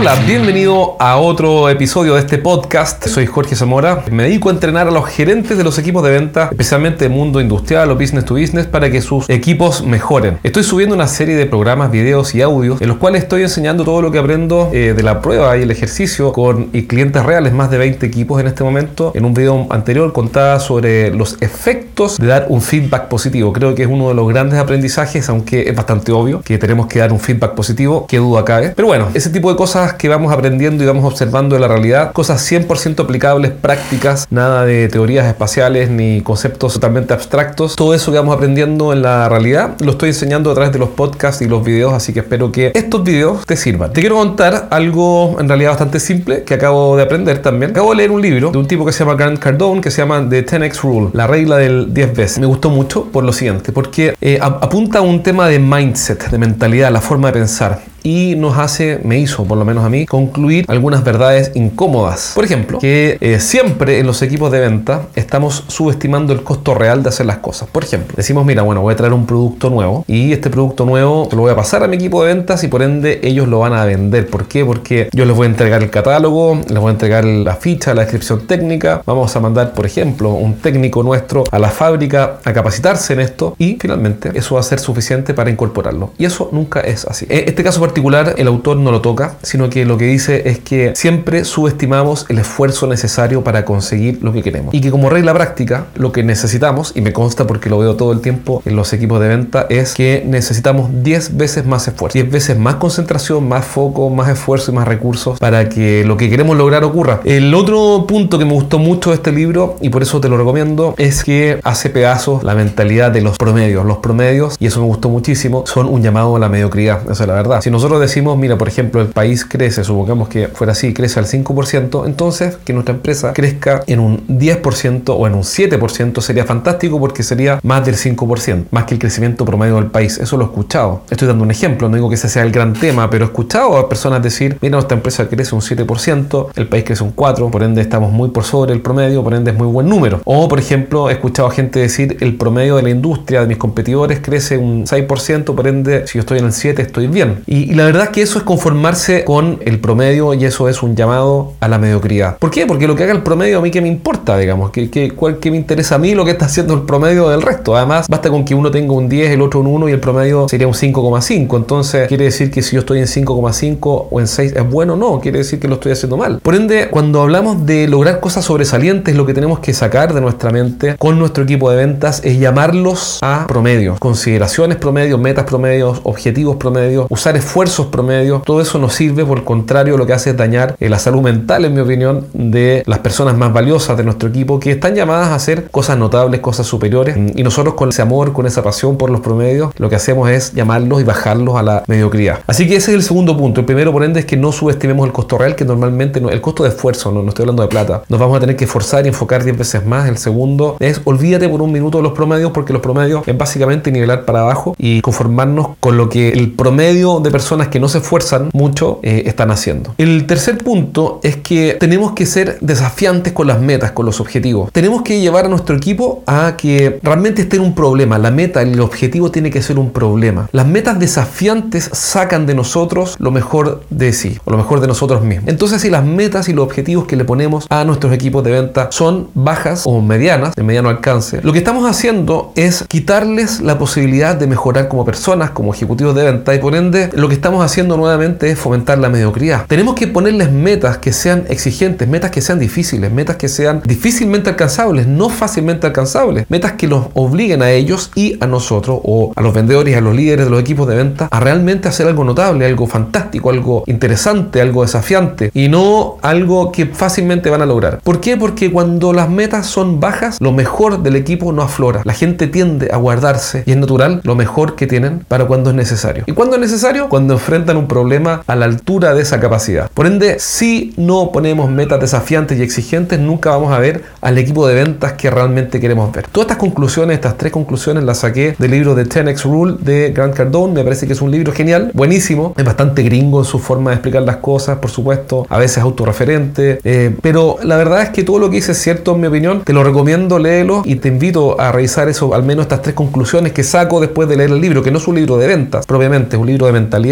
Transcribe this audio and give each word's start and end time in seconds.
Hola, 0.00 0.16
bienvenido 0.26 0.96
a 0.98 1.18
otro 1.18 1.68
episodio 1.68 2.14
de 2.14 2.20
este 2.20 2.38
podcast. 2.38 3.06
Soy 3.06 3.26
Jorge 3.26 3.54
Zamora. 3.54 4.02
Me 4.10 4.22
dedico 4.22 4.48
a 4.48 4.52
entrenar 4.52 4.88
a 4.88 4.90
los 4.90 5.06
gerentes 5.06 5.58
de 5.58 5.62
los 5.62 5.78
equipos 5.78 6.02
de 6.02 6.08
venta, 6.08 6.48
especialmente 6.50 7.04
de 7.04 7.10
mundo 7.10 7.38
industrial 7.38 7.90
o 7.90 7.96
business 7.96 8.24
to 8.24 8.32
business, 8.32 8.66
para 8.66 8.90
que 8.90 9.02
sus 9.02 9.28
equipos 9.28 9.84
mejoren. 9.84 10.38
Estoy 10.42 10.62
subiendo 10.62 10.94
una 10.94 11.06
serie 11.06 11.36
de 11.36 11.44
programas, 11.44 11.90
videos 11.90 12.34
y 12.34 12.40
audios 12.40 12.80
en 12.80 12.88
los 12.88 12.96
cuales 12.96 13.24
estoy 13.24 13.42
enseñando 13.42 13.84
todo 13.84 14.00
lo 14.00 14.10
que 14.10 14.18
aprendo 14.18 14.70
eh, 14.72 14.94
de 14.96 15.02
la 15.02 15.20
prueba 15.20 15.58
y 15.58 15.64
el 15.64 15.70
ejercicio 15.70 16.32
con 16.32 16.68
clientes 16.68 17.22
reales, 17.22 17.52
más 17.52 17.70
de 17.70 17.76
20 17.76 18.06
equipos 18.06 18.40
en 18.40 18.46
este 18.46 18.64
momento. 18.64 19.12
En 19.14 19.26
un 19.26 19.34
video 19.34 19.66
anterior 19.68 20.14
contaba 20.14 20.60
sobre 20.60 21.10
los 21.10 21.36
efectos 21.42 22.16
de 22.16 22.26
dar 22.26 22.46
un 22.48 22.62
feedback 22.62 23.08
positivo. 23.08 23.52
Creo 23.52 23.74
que 23.74 23.82
es 23.82 23.88
uno 23.88 24.08
de 24.08 24.14
los 24.14 24.26
grandes 24.26 24.58
aprendizajes, 24.58 25.28
aunque 25.28 25.68
es 25.68 25.76
bastante 25.76 26.10
obvio 26.10 26.40
que 26.40 26.56
tenemos 26.56 26.86
que 26.86 27.00
dar 27.00 27.12
un 27.12 27.20
feedback 27.20 27.52
positivo. 27.54 28.06
Qué 28.08 28.16
duda 28.16 28.46
cabe. 28.46 28.70
Pero 28.74 28.88
bueno, 28.88 29.08
ese 29.12 29.28
tipo 29.28 29.50
de 29.50 29.56
cosas 29.56 29.89
que 29.94 30.08
vamos 30.08 30.32
aprendiendo 30.32 30.84
y 30.84 30.86
vamos 30.86 31.04
observando 31.04 31.54
de 31.54 31.60
la 31.60 31.68
realidad, 31.68 32.12
cosas 32.12 32.50
100% 32.50 33.02
aplicables, 33.02 33.52
prácticas, 33.52 34.26
nada 34.30 34.64
de 34.64 34.88
teorías 34.88 35.26
espaciales 35.26 35.90
ni 35.90 36.20
conceptos 36.20 36.74
totalmente 36.74 37.12
abstractos. 37.12 37.76
Todo 37.76 37.94
eso 37.94 38.12
que 38.12 38.18
vamos 38.18 38.34
aprendiendo 38.34 38.92
en 38.92 39.02
la 39.02 39.28
realidad 39.28 39.74
lo 39.80 39.92
estoy 39.92 40.10
enseñando 40.10 40.50
a 40.50 40.54
través 40.54 40.72
de 40.72 40.78
los 40.78 40.90
podcasts 40.90 41.42
y 41.42 41.48
los 41.48 41.64
videos, 41.64 41.92
así 41.92 42.12
que 42.12 42.20
espero 42.20 42.52
que 42.52 42.72
estos 42.74 43.04
videos 43.04 43.46
te 43.46 43.56
sirvan. 43.56 43.92
Te 43.92 44.00
quiero 44.00 44.16
contar 44.16 44.68
algo 44.70 45.36
en 45.40 45.48
realidad 45.48 45.70
bastante 45.70 46.00
simple 46.00 46.44
que 46.44 46.54
acabo 46.54 46.96
de 46.96 47.02
aprender 47.02 47.42
también. 47.42 47.72
Acabo 47.72 47.90
de 47.90 47.96
leer 47.96 48.10
un 48.10 48.20
libro 48.20 48.50
de 48.50 48.58
un 48.58 48.66
tipo 48.66 48.84
que 48.84 48.92
se 48.92 49.00
llama 49.00 49.14
Grant 49.14 49.38
Cardone 49.38 49.80
que 49.80 49.90
se 49.90 50.02
llama 50.02 50.26
The 50.28 50.46
10X 50.46 50.80
Rule, 50.82 51.10
la 51.12 51.26
regla 51.26 51.56
del 51.56 51.92
10 51.92 52.16
veces. 52.16 52.38
Me 52.38 52.46
gustó 52.46 52.70
mucho 52.70 53.04
por 53.06 53.24
lo 53.24 53.32
siguiente, 53.32 53.72
porque 53.72 54.14
eh, 54.20 54.38
apunta 54.40 55.00
a 55.00 55.02
un 55.02 55.22
tema 55.22 55.48
de 55.48 55.58
mindset, 55.58 56.30
de 56.30 56.38
mentalidad, 56.38 56.90
la 56.90 57.00
forma 57.00 57.28
de 57.28 57.34
pensar 57.34 57.82
y 58.02 58.34
nos 58.36 58.58
hace, 58.58 59.00
me 59.04 59.18
hizo 59.18 59.44
por 59.44 59.58
lo 59.58 59.64
menos 59.64 59.84
a 59.84 59.88
mí, 59.88 60.06
concluir 60.06 60.64
algunas 60.68 61.04
verdades 61.04 61.52
incómodas. 61.54 62.32
Por 62.34 62.44
ejemplo, 62.44 62.78
que 62.78 63.18
eh, 63.20 63.40
siempre 63.40 63.98
en 63.98 64.06
los 64.06 64.22
equipos 64.22 64.52
de 64.52 64.60
venta 64.60 65.02
estamos 65.14 65.64
subestimando 65.68 66.32
el 66.32 66.42
costo 66.42 66.74
real 66.74 67.02
de 67.02 67.08
hacer 67.08 67.26
las 67.26 67.38
cosas. 67.38 67.68
Por 67.68 67.84
ejemplo, 67.84 68.14
decimos, 68.16 68.44
mira, 68.44 68.62
bueno, 68.62 68.82
voy 68.82 68.94
a 68.94 68.96
traer 68.96 69.12
un 69.12 69.26
producto 69.26 69.70
nuevo 69.70 70.04
y 70.06 70.32
este 70.32 70.50
producto 70.50 70.84
nuevo 70.84 71.28
lo 71.32 71.38
voy 71.38 71.52
a 71.52 71.56
pasar 71.56 71.82
a 71.82 71.88
mi 71.88 71.96
equipo 71.96 72.22
de 72.24 72.34
ventas 72.34 72.64
y 72.64 72.68
por 72.68 72.82
ende 72.82 73.20
ellos 73.22 73.48
lo 73.48 73.60
van 73.60 73.72
a 73.72 73.84
vender. 73.84 74.28
¿Por 74.28 74.46
qué? 74.46 74.64
Porque 74.64 75.08
yo 75.12 75.24
les 75.24 75.36
voy 75.36 75.46
a 75.46 75.50
entregar 75.50 75.82
el 75.82 75.90
catálogo, 75.90 76.60
les 76.68 76.78
voy 76.78 76.88
a 76.88 76.92
entregar 76.92 77.24
la 77.24 77.56
ficha, 77.56 77.94
la 77.94 78.02
descripción 78.02 78.46
técnica, 78.46 79.02
vamos 79.06 79.34
a 79.36 79.40
mandar, 79.40 79.72
por 79.72 79.86
ejemplo, 79.86 80.30
un 80.30 80.54
técnico 80.58 81.02
nuestro 81.02 81.44
a 81.50 81.58
la 81.58 81.70
fábrica 81.70 82.38
a 82.44 82.52
capacitarse 82.52 83.12
en 83.12 83.20
esto 83.20 83.54
y 83.58 83.76
finalmente 83.80 84.30
eso 84.34 84.54
va 84.54 84.60
a 84.60 84.64
ser 84.64 84.78
suficiente 84.78 85.34
para 85.34 85.50
incorporarlo. 85.50 86.12
Y 86.18 86.24
eso 86.24 86.48
nunca 86.52 86.80
es 86.80 87.04
así. 87.04 87.26
En 87.28 87.48
este 87.48 87.62
caso 87.62 87.80
particular, 87.90 88.34
el 88.38 88.46
autor 88.46 88.76
no 88.76 88.92
lo 88.92 89.00
toca, 89.00 89.34
sino 89.42 89.68
que 89.68 89.84
lo 89.84 89.98
que 89.98 90.04
dice 90.04 90.48
es 90.48 90.60
que 90.60 90.92
siempre 90.94 91.44
subestimamos 91.44 92.24
el 92.28 92.38
esfuerzo 92.38 92.86
necesario 92.86 93.42
para 93.42 93.64
conseguir 93.64 94.20
lo 94.22 94.32
que 94.32 94.42
queremos. 94.42 94.72
Y 94.72 94.80
que 94.80 94.92
como 94.92 95.10
regla 95.10 95.34
práctica, 95.34 95.86
lo 95.96 96.12
que 96.12 96.22
necesitamos, 96.22 96.92
y 96.94 97.00
me 97.00 97.12
consta 97.12 97.48
porque 97.48 97.68
lo 97.68 97.78
veo 97.78 97.96
todo 97.96 98.12
el 98.12 98.20
tiempo 98.20 98.62
en 98.64 98.76
los 98.76 98.92
equipos 98.92 99.20
de 99.20 99.26
venta, 99.26 99.66
es 99.68 99.94
que 99.94 100.22
necesitamos 100.24 101.02
10 101.02 101.36
veces 101.36 101.66
más 101.66 101.88
esfuerzo, 101.88 102.12
10 102.14 102.30
veces 102.30 102.56
más 102.56 102.76
concentración, 102.76 103.48
más 103.48 103.64
foco, 103.64 104.08
más 104.08 104.28
esfuerzo 104.28 104.70
y 104.70 104.74
más 104.74 104.86
recursos 104.86 105.40
para 105.40 105.68
que 105.68 106.04
lo 106.04 106.16
que 106.16 106.30
queremos 106.30 106.56
lograr 106.56 106.84
ocurra. 106.84 107.20
El 107.24 107.52
otro 107.54 108.04
punto 108.06 108.38
que 108.38 108.44
me 108.44 108.52
gustó 108.52 108.78
mucho 108.78 109.10
de 109.10 109.16
este 109.16 109.32
libro, 109.32 109.78
y 109.80 109.88
por 109.88 110.02
eso 110.02 110.20
te 110.20 110.28
lo 110.28 110.36
recomiendo, 110.36 110.94
es 110.96 111.24
que 111.24 111.58
hace 111.64 111.90
pedazos 111.90 112.44
la 112.44 112.54
mentalidad 112.54 113.10
de 113.10 113.20
los 113.20 113.36
promedios. 113.36 113.84
Los 113.84 113.98
promedios, 113.98 114.56
y 114.60 114.66
eso 114.66 114.78
me 114.78 114.86
gustó 114.86 115.08
muchísimo, 115.08 115.64
son 115.66 115.88
un 115.88 116.02
llamado 116.02 116.36
a 116.36 116.38
la 116.38 116.48
mediocridad. 116.48 117.02
Esa 117.10 117.24
es 117.24 117.28
la 117.28 117.34
verdad. 117.34 117.60
Si 117.60 117.70
nosotros 117.80 118.02
decimos, 118.02 118.36
mira, 118.36 118.58
por 118.58 118.68
ejemplo, 118.68 119.00
el 119.00 119.08
país 119.08 119.46
crece, 119.46 119.84
supongamos 119.84 120.28
que 120.28 120.48
fuera 120.48 120.72
así, 120.72 120.92
crece 120.92 121.18
al 121.18 121.24
5%, 121.24 122.04
entonces 122.04 122.58
que 122.62 122.74
nuestra 122.74 122.94
empresa 122.94 123.32
crezca 123.32 123.82
en 123.86 124.00
un 124.00 124.26
10% 124.28 125.14
o 125.16 125.26
en 125.26 125.32
un 125.34 125.42
7% 125.44 126.20
sería 126.20 126.44
fantástico 126.44 127.00
porque 127.00 127.22
sería 127.22 127.58
más 127.62 127.86
del 127.86 127.96
5%, 127.96 128.66
más 128.70 128.84
que 128.84 128.92
el 128.92 129.00
crecimiento 129.00 129.46
promedio 129.46 129.76
del 129.76 129.86
país. 129.86 130.18
Eso 130.18 130.36
lo 130.36 130.44
he 130.44 130.48
escuchado. 130.48 131.04
Estoy 131.08 131.26
dando 131.26 131.42
un 131.42 131.50
ejemplo, 131.50 131.88
no 131.88 131.94
digo 131.94 132.10
que 132.10 132.16
ese 132.16 132.28
sea 132.28 132.42
el 132.42 132.52
gran 132.52 132.74
tema, 132.74 133.08
pero 133.08 133.24
he 133.24 133.28
escuchado 133.28 133.78
a 133.78 133.88
personas 133.88 134.22
decir, 134.22 134.58
mira, 134.60 134.74
nuestra 134.74 134.98
empresa 134.98 135.26
crece 135.26 135.54
un 135.54 135.62
7%, 135.62 136.48
el 136.56 136.68
país 136.68 136.84
crece 136.84 137.02
un 137.02 137.16
4%, 137.16 137.50
por 137.50 137.62
ende 137.62 137.80
estamos 137.80 138.12
muy 138.12 138.28
por 138.28 138.44
sobre 138.44 138.74
el 138.74 138.82
promedio, 138.82 139.24
por 139.24 139.32
ende 139.32 139.52
es 139.52 139.56
muy 139.56 139.68
buen 139.68 139.88
número. 139.88 140.20
O, 140.26 140.48
por 140.48 140.58
ejemplo, 140.58 141.08
he 141.08 141.14
escuchado 141.14 141.48
a 141.48 141.50
gente 141.50 141.80
decir, 141.80 142.18
el 142.20 142.36
promedio 142.36 142.76
de 142.76 142.82
la 142.82 142.90
industria 142.90 143.40
de 143.40 143.46
mis 143.46 143.56
competidores 143.56 144.20
crece 144.20 144.58
un 144.58 144.84
6%, 144.84 145.54
por 145.54 145.66
ende, 145.66 146.06
si 146.06 146.18
yo 146.18 146.20
estoy 146.20 146.40
en 146.40 146.44
el 146.44 146.52
7, 146.52 146.82
estoy 146.82 147.06
bien. 147.06 147.42
Y, 147.46 147.69
y 147.70 147.74
la 147.74 147.84
verdad 147.84 148.06
es 148.06 148.08
que 148.10 148.22
eso 148.22 148.36
es 148.36 148.44
conformarse 148.44 149.22
con 149.22 149.60
el 149.64 149.78
promedio 149.78 150.34
y 150.34 150.44
eso 150.44 150.68
es 150.68 150.82
un 150.82 150.96
llamado 150.96 151.52
a 151.60 151.68
la 151.68 151.78
mediocridad. 151.78 152.36
¿Por 152.38 152.50
qué? 152.50 152.66
Porque 152.66 152.88
lo 152.88 152.96
que 152.96 153.04
haga 153.04 153.12
el 153.12 153.22
promedio 153.22 153.58
a 153.58 153.60
mí 153.60 153.70
que 153.70 153.80
me 153.80 153.86
importa, 153.86 154.36
digamos, 154.36 154.70
que, 154.72 154.90
que, 154.90 155.12
cuál, 155.12 155.38
que 155.38 155.52
me 155.52 155.56
interesa 155.56 155.94
a 155.94 155.98
mí 155.98 156.16
lo 156.16 156.24
que 156.24 156.32
está 156.32 156.46
haciendo 156.46 156.74
el 156.74 156.82
promedio 156.82 157.28
del 157.28 157.42
resto. 157.42 157.76
Además, 157.76 158.08
basta 158.08 158.28
con 158.28 158.44
que 158.44 158.56
uno 158.56 158.72
tenga 158.72 158.92
un 158.92 159.08
10, 159.08 159.30
el 159.30 159.40
otro 159.40 159.60
un 159.60 159.68
1 159.68 159.88
y 159.88 159.92
el 159.92 160.00
promedio 160.00 160.48
sería 160.48 160.66
un 160.66 160.74
5,5. 160.74 161.56
Entonces, 161.56 162.08
quiere 162.08 162.24
decir 162.24 162.50
que 162.50 162.60
si 162.60 162.74
yo 162.74 162.80
estoy 162.80 162.98
en 162.98 163.06
5,5 163.06 164.06
o 164.10 164.18
en 164.18 164.26
6 164.26 164.54
es 164.56 164.68
bueno, 164.68 164.96
no, 164.96 165.20
quiere 165.20 165.38
decir 165.38 165.60
que 165.60 165.68
lo 165.68 165.74
estoy 165.74 165.92
haciendo 165.92 166.16
mal. 166.16 166.40
Por 166.40 166.56
ende, 166.56 166.88
cuando 166.90 167.22
hablamos 167.22 167.66
de 167.66 167.86
lograr 167.86 168.18
cosas 168.18 168.44
sobresalientes, 168.44 169.14
lo 169.14 169.26
que 169.26 169.32
tenemos 169.32 169.60
que 169.60 169.74
sacar 169.74 170.12
de 170.12 170.20
nuestra 170.20 170.50
mente 170.50 170.96
con 170.98 171.20
nuestro 171.20 171.44
equipo 171.44 171.70
de 171.70 171.76
ventas 171.76 172.20
es 172.24 172.36
llamarlos 172.40 173.20
a 173.22 173.46
promedios, 173.46 174.00
consideraciones 174.00 174.76
promedios, 174.76 175.20
metas 175.20 175.44
promedios, 175.44 176.00
objetivos 176.02 176.56
promedios, 176.56 177.06
usar 177.10 177.36
esfuerzos 177.60 177.88
promedios. 177.88 178.42
Todo 178.42 178.62
eso 178.62 178.78
nos 178.78 178.94
sirve, 178.94 179.22
por 179.22 179.36
el 179.36 179.44
contrario, 179.44 179.98
lo 179.98 180.06
que 180.06 180.14
hace 180.14 180.30
es 180.30 180.36
dañar 180.36 180.76
eh, 180.80 180.88
la 180.88 180.98
salud 180.98 181.20
mental, 181.20 181.66
en 181.66 181.74
mi 181.74 181.80
opinión, 181.80 182.24
de 182.32 182.82
las 182.86 183.00
personas 183.00 183.36
más 183.36 183.52
valiosas 183.52 183.98
de 183.98 184.04
nuestro 184.04 184.30
equipo 184.30 184.58
que 184.58 184.70
están 184.70 184.94
llamadas 184.94 185.28
a 185.28 185.34
hacer 185.34 185.70
cosas 185.70 185.98
notables, 185.98 186.40
cosas 186.40 186.66
superiores. 186.66 187.18
Y 187.34 187.42
nosotros 187.42 187.74
con 187.74 187.90
ese 187.90 188.00
amor, 188.00 188.32
con 188.32 188.46
esa 188.46 188.62
pasión 188.62 188.96
por 188.96 189.10
los 189.10 189.20
promedios, 189.20 189.74
lo 189.76 189.90
que 189.90 189.96
hacemos 189.96 190.30
es 190.30 190.54
llamarlos 190.54 191.02
y 191.02 191.04
bajarlos 191.04 191.56
a 191.56 191.62
la 191.62 191.84
mediocridad. 191.86 192.38
Así 192.46 192.66
que 192.66 192.76
ese 192.76 192.92
es 192.92 192.96
el 192.96 193.02
segundo 193.02 193.36
punto. 193.36 193.60
El 193.60 193.66
primero, 193.66 193.92
por 193.92 194.04
ende, 194.04 194.20
es 194.20 194.26
que 194.26 194.38
no 194.38 194.52
subestimemos 194.52 195.06
el 195.06 195.12
costo 195.12 195.36
real, 195.36 195.54
que 195.54 195.66
normalmente 195.66 196.18
no, 196.22 196.30
el 196.30 196.40
costo 196.40 196.62
de 196.62 196.70
esfuerzo, 196.70 197.12
no, 197.12 197.22
no 197.22 197.28
estoy 197.28 197.42
hablando 197.42 197.62
de 197.62 197.68
plata. 197.68 198.04
Nos 198.08 198.18
vamos 198.18 198.38
a 198.38 198.40
tener 198.40 198.56
que 198.56 198.64
esforzar 198.64 199.04
y 199.04 199.08
enfocar 199.08 199.44
10 199.44 199.58
veces 199.58 199.84
más. 199.84 200.08
El 200.08 200.16
segundo 200.16 200.78
es 200.80 201.02
olvídate 201.04 201.46
por 201.46 201.60
un 201.60 201.72
minuto 201.72 201.98
de 201.98 202.04
los 202.04 202.12
promedios, 202.12 202.52
porque 202.52 202.72
los 202.72 202.80
promedios 202.80 203.28
es 203.28 203.36
básicamente 203.36 203.92
nivelar 203.92 204.24
para 204.24 204.40
abajo 204.40 204.74
y 204.78 205.02
conformarnos 205.02 205.68
con 205.78 205.98
lo 205.98 206.08
que 206.08 206.30
el 206.30 206.52
promedio 206.52 207.20
de 207.20 207.30
personas 207.30 207.49
que 207.68 207.80
no 207.80 207.88
se 207.88 207.98
esfuerzan 207.98 208.50
mucho 208.52 209.00
eh, 209.02 209.24
están 209.26 209.50
haciendo. 209.50 209.94
El 209.98 210.26
tercer 210.26 210.58
punto 210.58 211.20
es 211.22 211.36
que 211.36 211.76
tenemos 211.78 212.12
que 212.12 212.26
ser 212.26 212.58
desafiantes 212.60 213.32
con 213.32 213.46
las 213.46 213.60
metas, 213.60 213.92
con 213.92 214.06
los 214.06 214.20
objetivos. 214.20 214.70
Tenemos 214.72 215.02
que 215.02 215.20
llevar 215.20 215.46
a 215.46 215.48
nuestro 215.48 215.76
equipo 215.76 216.22
a 216.26 216.54
que 216.56 217.00
realmente 217.02 217.42
esté 217.42 217.56
en 217.56 217.62
un 217.62 217.74
problema. 217.74 218.18
La 218.18 218.30
meta, 218.30 218.62
el 218.62 218.80
objetivo 218.80 219.30
tiene 219.30 219.50
que 219.50 219.62
ser 219.62 219.78
un 219.78 219.90
problema. 219.90 220.48
Las 220.52 220.66
metas 220.66 220.98
desafiantes 220.98 221.90
sacan 221.92 222.46
de 222.46 222.54
nosotros 222.54 223.16
lo 223.18 223.30
mejor 223.30 223.82
de 223.90 224.12
sí, 224.12 224.38
o 224.44 224.50
lo 224.50 224.56
mejor 224.56 224.80
de 224.80 224.86
nosotros 224.86 225.22
mismos. 225.22 225.48
Entonces, 225.48 225.82
si 225.82 225.90
las 225.90 226.04
metas 226.04 226.48
y 226.48 226.52
los 226.52 226.64
objetivos 226.64 227.06
que 227.06 227.16
le 227.16 227.24
ponemos 227.24 227.66
a 227.68 227.84
nuestros 227.84 228.12
equipos 228.12 228.44
de 228.44 228.52
venta 228.52 228.88
son 228.90 229.28
bajas 229.34 229.82
o 229.84 230.00
medianas, 230.00 230.54
de 230.54 230.62
mediano 230.62 230.88
alcance, 230.88 231.40
lo 231.42 231.52
que 231.52 231.58
estamos 231.58 231.88
haciendo 231.88 232.52
es 232.56 232.84
quitarles 232.88 233.60
la 233.60 233.78
posibilidad 233.78 234.36
de 234.36 234.46
mejorar 234.46 234.88
como 234.88 235.04
personas, 235.04 235.50
como 235.50 235.72
ejecutivos 235.72 236.14
de 236.14 236.24
venta, 236.24 236.54
y 236.54 236.58
por 236.58 236.74
ende, 236.74 237.10
lo 237.14 237.28
que 237.28 237.34
estamos 237.40 237.64
haciendo 237.64 237.96
nuevamente 237.96 238.50
es 238.50 238.58
fomentar 238.58 238.98
la 238.98 239.08
mediocridad. 239.08 239.64
Tenemos 239.66 239.94
que 239.94 240.06
ponerles 240.06 240.52
metas 240.52 240.98
que 240.98 241.10
sean 241.12 241.44
exigentes, 241.48 242.06
metas 242.06 242.30
que 242.30 242.42
sean 242.42 242.58
difíciles, 242.58 243.10
metas 243.10 243.36
que 243.36 243.48
sean 243.48 243.80
difícilmente 243.82 244.50
alcanzables, 244.50 245.06
no 245.06 245.30
fácilmente 245.30 245.86
alcanzables, 245.86 246.44
metas 246.50 246.72
que 246.72 246.86
los 246.86 247.06
obliguen 247.14 247.62
a 247.62 247.70
ellos 247.70 248.10
y 248.14 248.36
a 248.40 248.46
nosotros 248.46 249.00
o 249.04 249.32
a 249.34 249.40
los 249.40 249.54
vendedores 249.54 249.96
a 249.96 250.00
los 250.00 250.14
líderes 250.14 250.44
de 250.44 250.50
los 250.50 250.60
equipos 250.60 250.86
de 250.86 250.96
venta 250.96 251.28
a 251.30 251.40
realmente 251.40 251.88
hacer 251.88 252.06
algo 252.06 252.24
notable, 252.24 252.66
algo 252.66 252.86
fantástico, 252.86 253.48
algo 253.48 253.84
interesante, 253.86 254.60
algo 254.60 254.82
desafiante 254.82 255.50
y 255.54 255.68
no 255.68 256.18
algo 256.20 256.72
que 256.72 256.86
fácilmente 256.86 257.48
van 257.48 257.62
a 257.62 257.66
lograr. 257.66 258.00
¿Por 258.02 258.20
qué? 258.20 258.36
Porque 258.36 258.70
cuando 258.70 259.14
las 259.14 259.30
metas 259.30 259.66
son 259.66 259.98
bajas, 259.98 260.38
lo 260.40 260.52
mejor 260.52 261.02
del 261.02 261.16
equipo 261.16 261.52
no 261.52 261.62
aflora. 261.62 262.02
La 262.04 262.12
gente 262.12 262.48
tiende 262.48 262.90
a 262.92 262.98
guardarse 262.98 263.62
y 263.64 263.70
es 263.70 263.76
natural 263.78 264.20
lo 264.24 264.34
mejor 264.34 264.76
que 264.76 264.86
tienen 264.86 265.20
para 265.26 265.46
cuando 265.46 265.70
es 265.70 265.76
necesario. 265.76 266.24
¿Y 266.26 266.32
cuando 266.32 266.56
es 266.56 266.60
necesario? 266.60 267.08
Cuando 267.08 267.19
enfrentan 267.28 267.76
un 267.76 267.88
problema 267.88 268.42
a 268.46 268.56
la 268.56 268.66
altura 268.66 269.14
de 269.14 269.22
esa 269.22 269.40
capacidad. 269.40 269.90
Por 269.92 270.06
ende, 270.06 270.36
si 270.38 270.92
no 270.96 271.32
ponemos 271.32 271.70
metas 271.70 272.00
desafiantes 272.00 272.58
y 272.58 272.62
exigentes, 272.62 273.18
nunca 273.18 273.50
vamos 273.50 273.72
a 273.72 273.78
ver 273.78 274.02
al 274.20 274.38
equipo 274.38 274.66
de 274.66 274.74
ventas 274.74 275.14
que 275.14 275.30
realmente 275.30 275.80
queremos 275.80 276.12
ver. 276.12 276.26
Todas 276.28 276.46
estas 276.46 276.58
conclusiones, 276.58 277.14
estas 277.14 277.36
tres 277.36 277.52
conclusiones 277.52 278.04
las 278.04 278.18
saqué 278.18 278.54
del 278.58 278.70
libro 278.70 278.94
de 278.94 279.06
10X 279.06 279.44
Rule 279.44 279.76
de 279.80 280.12
Grant 280.12 280.34
Cardone. 280.34 280.74
Me 280.74 280.84
parece 280.84 281.06
que 281.06 281.12
es 281.12 281.22
un 281.22 281.30
libro 281.30 281.52
genial, 281.52 281.90
buenísimo. 281.94 282.54
Es 282.56 282.64
bastante 282.64 283.02
gringo 283.02 283.40
en 283.40 283.44
su 283.44 283.58
forma 283.58 283.90
de 283.90 283.96
explicar 283.96 284.22
las 284.22 284.36
cosas, 284.36 284.78
por 284.78 284.90
supuesto, 284.90 285.46
a 285.48 285.58
veces 285.58 285.78
autorreferente. 285.78 286.80
Eh, 286.84 287.16
pero 287.22 287.58
la 287.62 287.76
verdad 287.76 288.02
es 288.02 288.10
que 288.10 288.22
todo 288.22 288.38
lo 288.38 288.50
que 288.50 288.56
dice 288.56 288.72
es 288.72 288.78
cierto, 288.78 289.14
en 289.14 289.20
mi 289.20 289.26
opinión. 289.26 289.62
Te 289.64 289.72
lo 289.72 289.84
recomiendo, 289.84 290.38
léelo 290.38 290.82
y 290.84 290.96
te 290.96 291.08
invito 291.08 291.60
a 291.60 291.72
revisar 291.72 292.08
eso, 292.08 292.34
al 292.34 292.42
menos 292.42 292.64
estas 292.64 292.82
tres 292.82 292.94
conclusiones 292.94 293.52
que 293.52 293.62
saco 293.62 294.00
después 294.00 294.28
de 294.28 294.36
leer 294.36 294.50
el 294.50 294.60
libro, 294.60 294.82
que 294.82 294.90
no 294.90 294.98
es 294.98 295.08
un 295.08 295.16
libro 295.16 295.36
de 295.38 295.46
ventas, 295.46 295.86
propiamente, 295.86 296.36
es 296.36 296.40
un 296.40 296.46
libro 296.46 296.66
de 296.66 296.72
mentalidad. 296.72 297.09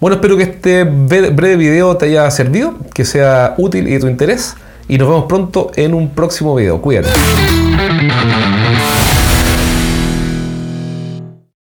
Bueno, 0.00 0.16
espero 0.16 0.36
que 0.36 0.44
este 0.44 0.84
breve 0.84 1.56
video 1.56 1.96
te 1.96 2.06
haya 2.06 2.30
servido, 2.30 2.74
que 2.94 3.04
sea 3.04 3.54
útil 3.58 3.88
y 3.88 3.92
de 3.92 4.00
tu 4.00 4.08
interés. 4.08 4.56
Y 4.88 4.98
nos 4.98 5.08
vemos 5.08 5.24
pronto 5.26 5.70
en 5.76 5.94
un 5.94 6.10
próximo 6.10 6.54
video. 6.54 6.80
Cuídate. 6.80 7.10